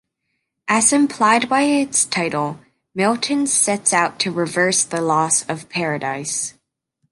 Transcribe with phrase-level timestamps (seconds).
[0.67, 2.57] As implied by its title,
[2.95, 6.55] Milton sets out to reverse the "loss" of Paradise.